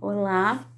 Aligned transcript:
Olá, 0.00 0.70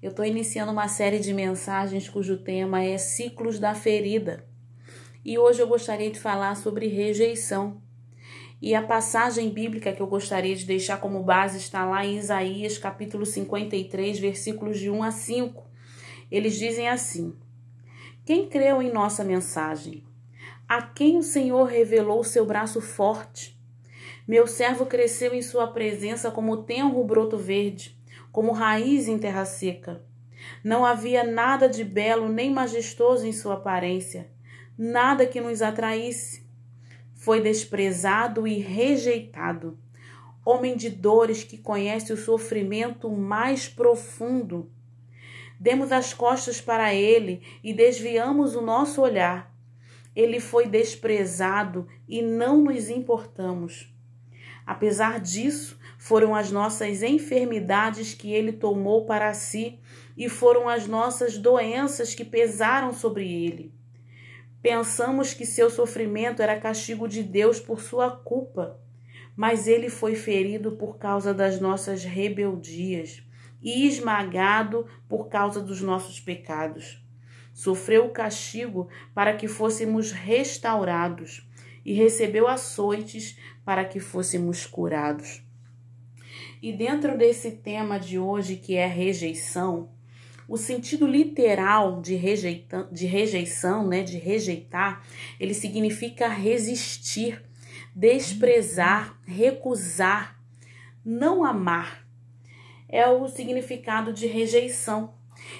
eu 0.00 0.10
estou 0.10 0.24
iniciando 0.24 0.70
uma 0.70 0.86
série 0.86 1.18
de 1.18 1.34
mensagens 1.34 2.08
cujo 2.08 2.38
tema 2.38 2.80
é 2.80 2.96
Ciclos 2.96 3.58
da 3.58 3.74
Ferida. 3.74 4.46
E 5.24 5.36
hoje 5.36 5.60
eu 5.60 5.66
gostaria 5.66 6.08
de 6.12 6.20
falar 6.20 6.54
sobre 6.54 6.86
rejeição. 6.86 7.82
E 8.60 8.72
a 8.72 8.80
passagem 8.80 9.50
bíblica 9.50 9.92
que 9.92 10.00
eu 10.00 10.06
gostaria 10.06 10.54
de 10.54 10.64
deixar 10.64 10.98
como 11.00 11.24
base 11.24 11.58
está 11.58 11.84
lá 11.84 12.06
em 12.06 12.16
Isaías, 12.16 12.78
capítulo 12.78 13.26
53, 13.26 14.20
versículos 14.20 14.78
de 14.78 14.88
1 14.88 15.02
a 15.02 15.10
5. 15.10 15.68
Eles 16.30 16.56
dizem 16.56 16.88
assim: 16.88 17.34
Quem 18.24 18.48
creu 18.48 18.80
em 18.80 18.92
nossa 18.92 19.24
mensagem? 19.24 20.04
A 20.68 20.80
quem 20.82 21.18
o 21.18 21.22
Senhor 21.24 21.64
revelou 21.64 22.22
seu 22.22 22.46
braço 22.46 22.80
forte? 22.80 23.60
Meu 24.26 24.46
servo 24.46 24.86
cresceu 24.86 25.34
em 25.34 25.42
sua 25.42 25.66
presença 25.66 26.30
como 26.30 26.62
tenro 26.62 27.02
broto 27.02 27.36
verde 27.36 28.00
como 28.32 28.52
raiz 28.52 29.06
em 29.06 29.18
terra 29.18 29.44
seca. 29.44 30.02
Não 30.64 30.84
havia 30.84 31.22
nada 31.22 31.68
de 31.68 31.84
belo 31.84 32.28
nem 32.28 32.50
majestoso 32.50 33.26
em 33.26 33.32
sua 33.32 33.54
aparência, 33.54 34.30
nada 34.76 35.26
que 35.26 35.40
nos 35.40 35.60
atraísse. 35.60 36.44
Foi 37.14 37.40
desprezado 37.40 38.48
e 38.48 38.58
rejeitado, 38.58 39.78
homem 40.44 40.76
de 40.76 40.90
dores 40.90 41.44
que 41.44 41.58
conhece 41.58 42.12
o 42.12 42.16
sofrimento 42.16 43.08
mais 43.10 43.68
profundo. 43.68 44.68
Demos 45.60 45.92
as 45.92 46.12
costas 46.12 46.60
para 46.60 46.92
ele 46.92 47.42
e 47.62 47.72
desviamos 47.72 48.56
o 48.56 48.60
nosso 48.60 49.00
olhar. 49.00 49.54
Ele 50.16 50.40
foi 50.40 50.66
desprezado 50.66 51.86
e 52.08 52.20
não 52.20 52.62
nos 52.62 52.90
importamos. 52.90 53.94
Apesar 54.66 55.20
disso, 55.20 55.78
foram 56.02 56.34
as 56.34 56.50
nossas 56.50 57.00
enfermidades 57.00 58.12
que 58.12 58.32
ele 58.32 58.50
tomou 58.50 59.06
para 59.06 59.32
si 59.32 59.78
e 60.16 60.28
foram 60.28 60.68
as 60.68 60.84
nossas 60.84 61.38
doenças 61.38 62.12
que 62.12 62.24
pesaram 62.24 62.92
sobre 62.92 63.32
ele. 63.32 63.72
Pensamos 64.60 65.32
que 65.32 65.46
seu 65.46 65.70
sofrimento 65.70 66.42
era 66.42 66.58
castigo 66.58 67.06
de 67.06 67.22
Deus 67.22 67.60
por 67.60 67.80
sua 67.80 68.10
culpa, 68.10 68.80
mas 69.36 69.68
ele 69.68 69.88
foi 69.88 70.16
ferido 70.16 70.72
por 70.72 70.98
causa 70.98 71.32
das 71.32 71.60
nossas 71.60 72.02
rebeldias 72.02 73.22
e 73.62 73.86
esmagado 73.86 74.84
por 75.08 75.28
causa 75.28 75.60
dos 75.60 75.80
nossos 75.80 76.18
pecados. 76.18 77.00
Sofreu 77.54 78.06
o 78.06 78.12
castigo 78.12 78.88
para 79.14 79.36
que 79.36 79.46
fôssemos 79.46 80.10
restaurados 80.10 81.48
e 81.84 81.92
recebeu 81.92 82.48
açoites 82.48 83.38
para 83.64 83.84
que 83.84 84.00
fôssemos 84.00 84.66
curados. 84.66 85.44
E 86.62 86.72
dentro 86.72 87.18
desse 87.18 87.50
tema 87.50 87.98
de 87.98 88.20
hoje, 88.20 88.54
que 88.54 88.76
é 88.76 88.86
rejeição, 88.86 89.90
o 90.48 90.56
sentido 90.56 91.08
literal 91.08 92.00
de, 92.00 92.14
rejeita, 92.14 92.88
de 92.92 93.04
rejeição, 93.04 93.88
né, 93.88 94.04
de 94.04 94.16
rejeitar, 94.16 95.04
ele 95.40 95.54
significa 95.54 96.28
resistir, 96.28 97.42
desprezar, 97.92 99.18
recusar, 99.26 100.40
não 101.04 101.44
amar. 101.44 102.06
É 102.88 103.08
o 103.08 103.26
significado 103.26 104.12
de 104.12 104.28
rejeição. 104.28 105.14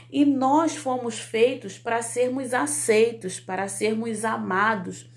E 0.08 0.24
nós 0.24 0.76
fomos 0.76 1.18
feitos 1.18 1.78
para 1.78 2.00
sermos 2.00 2.54
aceitos, 2.54 3.40
para 3.40 3.66
sermos 3.66 4.24
amados. 4.24 5.10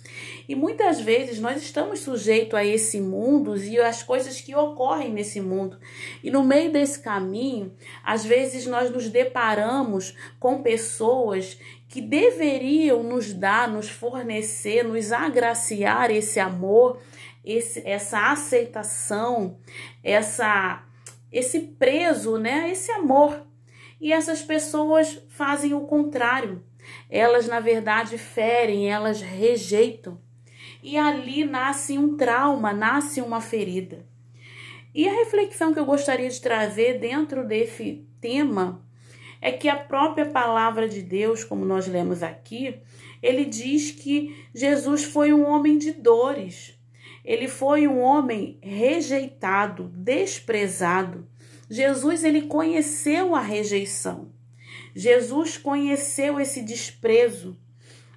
E 0.47 0.55
muitas 0.55 0.99
vezes 0.99 1.39
nós 1.39 1.61
estamos 1.61 1.99
sujeitos 1.99 2.53
a 2.53 2.63
esse 2.63 2.99
mundo 3.01 3.57
e 3.57 3.79
as 3.79 4.03
coisas 4.03 4.39
que 4.41 4.55
ocorrem 4.55 5.11
nesse 5.11 5.41
mundo. 5.41 5.79
E 6.23 6.29
no 6.29 6.43
meio 6.43 6.71
desse 6.71 6.99
caminho, 6.99 7.73
às 8.03 8.25
vezes 8.25 8.65
nós 8.65 8.89
nos 8.89 9.09
deparamos 9.09 10.15
com 10.39 10.61
pessoas 10.61 11.59
que 11.87 12.01
deveriam 12.01 13.03
nos 13.03 13.33
dar, 13.33 13.67
nos 13.67 13.89
fornecer, 13.89 14.83
nos 14.83 15.11
agraciar 15.11 16.11
esse 16.11 16.39
amor, 16.39 16.99
esse, 17.43 17.81
essa 17.85 18.31
aceitação, 18.31 19.57
essa 20.03 20.83
esse 21.31 21.59
preso, 21.59 22.37
né, 22.37 22.71
esse 22.71 22.89
amor 22.91 23.45
e 23.99 24.13
essas 24.13 24.41
pessoas 24.41 25.21
fazem 25.27 25.73
o 25.73 25.81
contrário. 25.81 26.63
Elas, 27.09 27.47
na 27.47 27.59
verdade, 27.59 28.17
ferem, 28.17 28.91
elas 28.91 29.21
rejeitam. 29.21 30.19
E 30.81 30.97
ali 30.97 31.43
nasce 31.43 31.97
um 31.97 32.15
trauma, 32.15 32.71
nasce 32.71 33.21
uma 33.21 33.41
ferida. 33.41 34.05
E 34.93 35.07
a 35.07 35.13
reflexão 35.13 35.73
que 35.73 35.79
eu 35.79 35.85
gostaria 35.85 36.29
de 36.29 36.39
trazer 36.39 36.99
dentro 36.99 37.45
desse 37.45 38.05
tema 38.21 38.85
é 39.41 39.51
que 39.51 39.67
a 39.67 39.75
própria 39.75 40.25
palavra 40.25 40.87
de 40.87 41.01
Deus, 41.01 41.43
como 41.43 41.65
nós 41.65 41.87
lemos 41.87 42.23
aqui, 42.23 42.79
ele 43.21 43.45
diz 43.45 43.91
que 43.91 44.35
Jesus 44.53 45.03
foi 45.03 45.33
um 45.33 45.45
homem 45.45 45.77
de 45.77 45.91
dores. 45.91 46.79
Ele 47.23 47.47
foi 47.47 47.87
um 47.87 47.99
homem 47.99 48.57
rejeitado, 48.61 49.91
desprezado. 49.93 51.27
Jesus 51.69 52.23
ele 52.23 52.43
conheceu 52.43 53.35
a 53.35 53.39
rejeição. 53.39 54.31
Jesus 54.95 55.57
conheceu 55.57 56.39
esse 56.39 56.61
desprezo. 56.61 57.59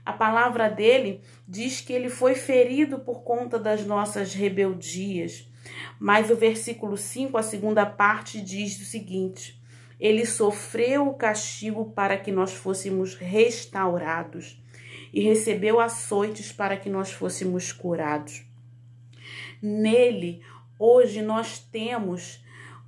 A 0.06 0.12
palavra 0.12 0.68
dele 0.68 1.20
diz 1.46 1.80
que 1.80 1.92
ele 1.92 2.08
foi 2.08 2.36
ferido 2.36 3.00
por 3.00 3.22
conta 3.22 3.58
das 3.58 3.84
nossas 3.84 4.32
rebeldias. 4.32 5.50
Mas 5.98 6.30
o 6.30 6.36
versículo 6.36 6.96
5, 6.96 7.36
a 7.36 7.42
segunda 7.42 7.84
parte, 7.84 8.40
diz 8.40 8.80
o 8.80 8.84
seguinte: 8.84 9.60
Ele 9.98 10.24
sofreu 10.24 11.08
o 11.08 11.14
castigo 11.14 11.90
para 11.90 12.16
que 12.16 12.30
nós 12.30 12.54
fôssemos 12.54 13.16
restaurados 13.16 14.62
e 15.12 15.20
recebeu 15.20 15.80
açoites 15.80 16.52
para 16.52 16.76
que 16.76 16.88
nós 16.88 17.10
fôssemos 17.10 17.72
curados. 17.72 18.44
Nele, 19.60 20.42
hoje 20.78 21.22
nós 21.22 21.58
temos 21.58 22.40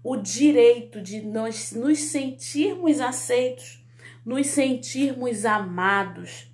o 0.02 0.16
direito 0.16 1.00
de 1.02 1.20
nós 1.20 1.72
nos 1.72 1.98
sentirmos 1.98 3.00
aceitos, 3.00 3.79
nos 4.24 4.48
sentirmos 4.48 5.44
amados. 5.44 6.50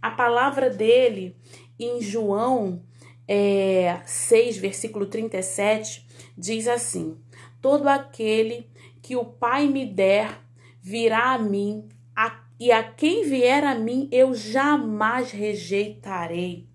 A 0.00 0.10
palavra 0.10 0.68
dele 0.70 1.36
em 1.78 2.00
João 2.00 2.82
é, 3.26 4.00
6, 4.04 4.58
versículo 4.58 5.06
37, 5.06 6.06
diz 6.36 6.68
assim: 6.68 7.18
Todo 7.60 7.88
aquele 7.88 8.68
que 9.02 9.16
o 9.16 9.24
Pai 9.24 9.66
me 9.66 9.86
der 9.86 10.40
virá 10.80 11.32
a 11.32 11.38
mim, 11.38 11.88
a, 12.14 12.42
e 12.60 12.70
a 12.70 12.82
quem 12.82 13.24
vier 13.24 13.64
a 13.64 13.74
mim 13.74 14.08
eu 14.12 14.34
jamais 14.34 15.30
rejeitarei. 15.30 16.68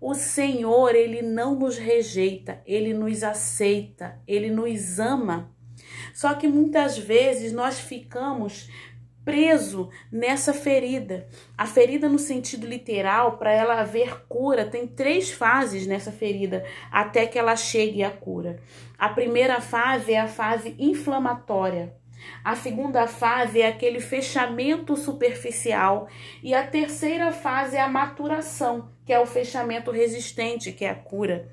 O 0.00 0.14
Senhor, 0.14 0.94
ele 0.94 1.20
não 1.20 1.54
nos 1.54 1.76
rejeita, 1.76 2.62
ele 2.64 2.94
nos 2.94 3.22
aceita, 3.22 4.18
ele 4.26 4.50
nos 4.50 4.98
ama. 4.98 5.54
Só 6.14 6.32
que 6.32 6.48
muitas 6.48 6.96
vezes 6.96 7.52
nós 7.52 7.78
ficamos 7.78 8.70
preso 9.24 9.90
nessa 10.10 10.52
ferida. 10.52 11.28
A 11.56 11.66
ferida 11.66 12.08
no 12.08 12.18
sentido 12.18 12.66
literal, 12.66 13.36
para 13.36 13.52
ela 13.52 13.80
haver 13.80 14.24
cura, 14.28 14.64
tem 14.64 14.86
três 14.86 15.30
fases 15.30 15.86
nessa 15.86 16.10
ferida 16.10 16.64
até 16.90 17.26
que 17.26 17.38
ela 17.38 17.56
chegue 17.56 18.02
à 18.02 18.10
cura. 18.10 18.60
A 18.98 19.08
primeira 19.08 19.60
fase 19.60 20.12
é 20.12 20.20
a 20.20 20.28
fase 20.28 20.74
inflamatória. 20.78 21.94
A 22.44 22.54
segunda 22.54 23.06
fase 23.06 23.60
é 23.60 23.68
aquele 23.68 24.00
fechamento 24.00 24.96
superficial 24.96 26.08
e 26.42 26.54
a 26.54 26.66
terceira 26.66 27.32
fase 27.32 27.76
é 27.76 27.80
a 27.80 27.88
maturação, 27.88 28.90
que 29.06 29.12
é 29.12 29.18
o 29.18 29.26
fechamento 29.26 29.90
resistente, 29.90 30.72
que 30.72 30.84
é 30.84 30.90
a 30.90 30.94
cura. 30.94 31.50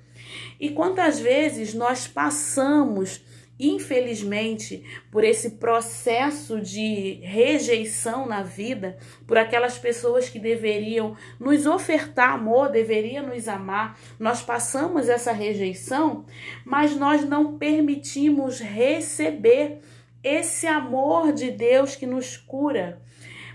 E 0.59 0.69
quantas 0.69 1.19
vezes 1.19 1.73
nós 1.73 2.07
passamos, 2.07 3.23
infelizmente, 3.59 4.83
por 5.11 5.23
esse 5.23 5.51
processo 5.51 6.61
de 6.61 7.19
rejeição 7.23 8.27
na 8.27 8.43
vida, 8.43 8.97
por 9.25 9.37
aquelas 9.37 9.77
pessoas 9.77 10.29
que 10.29 10.37
deveriam 10.37 11.15
nos 11.39 11.65
ofertar 11.65 12.33
amor, 12.33 12.69
deveriam 12.69 13.27
nos 13.27 13.47
amar, 13.47 13.99
nós 14.19 14.41
passamos 14.41 15.09
essa 15.09 15.31
rejeição, 15.31 16.25
mas 16.63 16.95
nós 16.95 17.23
não 17.23 17.57
permitimos 17.57 18.59
receber 18.59 19.79
esse 20.23 20.67
amor 20.67 21.33
de 21.33 21.49
Deus 21.49 21.95
que 21.95 22.05
nos 22.05 22.37
cura. 22.37 23.01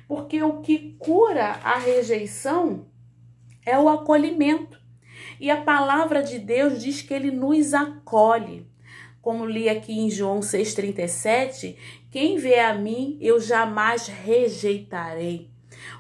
Porque 0.09 0.43
o 0.43 0.61
que 0.61 0.97
cura 0.99 1.61
a 1.63 1.79
rejeição 1.79 2.87
é 3.65 3.79
o 3.79 3.89
acolhimento. 3.89 4.81
E 5.39 5.51
a 5.51 5.61
palavra 5.61 6.23
de 6.23 6.39
Deus 6.39 6.83
diz 6.83 7.03
que 7.03 7.15
ele 7.15 7.31
nos 7.31 7.73
acolhe. 7.73 8.67
Como 9.23 9.47
li 9.47 9.69
aqui 9.69 9.93
em 10.01 10.11
João 10.11 10.41
6,37, 10.41 11.77
quem 12.11 12.39
vê 12.39 12.59
a 12.59 12.75
mim, 12.75 13.17
eu 13.21 13.41
jamais 13.41 14.09
rejeitarei. 14.09 15.49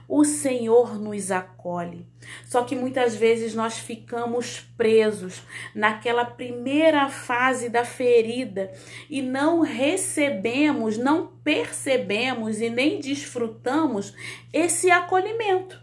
O 0.09 0.25
Senhor 0.25 0.99
nos 0.99 1.31
acolhe. 1.31 2.05
Só 2.45 2.65
que 2.65 2.75
muitas 2.75 3.15
vezes 3.15 3.55
nós 3.55 3.79
ficamos 3.79 4.61
presos 4.77 5.43
naquela 5.73 6.25
primeira 6.25 7.09
fase 7.09 7.69
da 7.69 7.85
ferida 7.85 8.73
e 9.09 9.23
não 9.23 9.61
recebemos, 9.61 10.99
não 10.99 11.29
percebemos 11.45 12.61
e 12.61 12.69
nem 12.69 12.99
desfrutamos 12.99 14.15
esse 14.53 14.91
acolhimento. 14.91 15.81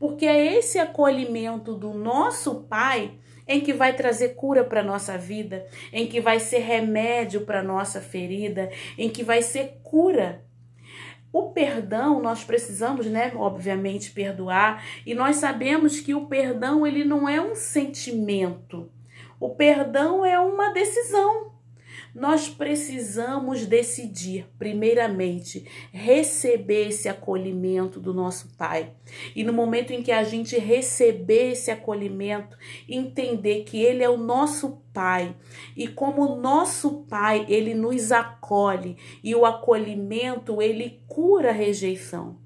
Porque 0.00 0.26
é 0.26 0.56
esse 0.56 0.78
acolhimento 0.78 1.74
do 1.74 1.92
nosso 1.92 2.62
Pai 2.62 3.12
em 3.48 3.60
que 3.60 3.72
vai 3.72 3.96
trazer 3.96 4.34
cura 4.34 4.62
para 4.62 4.82
nossa 4.82 5.16
vida, 5.16 5.66
em 5.92 6.06
que 6.06 6.20
vai 6.20 6.38
ser 6.38 6.58
remédio 6.58 7.40
para 7.40 7.62
nossa 7.62 8.00
ferida, 8.00 8.70
em 8.96 9.08
que 9.08 9.24
vai 9.24 9.40
ser 9.40 9.80
cura. 9.82 10.44
O 11.32 11.50
perdão, 11.50 12.20
nós 12.22 12.44
precisamos, 12.44 13.06
né, 13.06 13.32
obviamente 13.34 14.10
perdoar, 14.10 14.84
e 15.04 15.14
nós 15.14 15.36
sabemos 15.36 16.00
que 16.00 16.14
o 16.14 16.26
perdão 16.26 16.86
ele 16.86 17.04
não 17.04 17.28
é 17.28 17.40
um 17.40 17.54
sentimento. 17.54 18.90
O 19.40 19.50
perdão 19.50 20.24
é 20.24 20.38
uma 20.38 20.72
decisão 20.72 21.57
nós 22.18 22.48
precisamos 22.48 23.64
decidir, 23.64 24.48
primeiramente, 24.58 25.64
receber 25.92 26.88
esse 26.88 27.08
acolhimento 27.08 28.00
do 28.00 28.12
nosso 28.12 28.48
Pai. 28.56 28.92
E 29.36 29.44
no 29.44 29.52
momento 29.52 29.92
em 29.92 30.02
que 30.02 30.10
a 30.10 30.24
gente 30.24 30.58
receber 30.58 31.52
esse 31.52 31.70
acolhimento, 31.70 32.58
entender 32.88 33.62
que 33.62 33.80
Ele 33.80 34.02
é 34.02 34.10
o 34.10 34.16
nosso 34.16 34.82
Pai. 34.92 35.36
E 35.76 35.86
como 35.86 36.34
nosso 36.34 37.04
Pai, 37.04 37.46
Ele 37.48 37.72
nos 37.72 38.10
acolhe. 38.10 38.96
E 39.22 39.34
o 39.36 39.46
acolhimento, 39.46 40.60
Ele 40.60 41.00
cura 41.06 41.50
a 41.50 41.52
rejeição. 41.52 42.36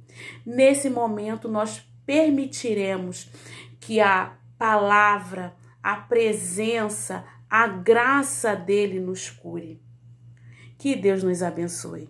Nesse 0.44 0.90
momento, 0.90 1.48
nós 1.48 1.82
permitiremos 2.04 3.30
que 3.80 4.00
a 4.00 4.36
palavra, 4.58 5.56
a 5.82 5.96
presença, 5.96 7.24
a 7.54 7.66
graça 7.66 8.54
dele 8.56 8.98
nos 8.98 9.28
cure. 9.28 9.78
Que 10.78 10.96
Deus 10.96 11.22
nos 11.22 11.42
abençoe. 11.42 12.08